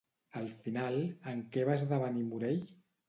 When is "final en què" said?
0.63-1.67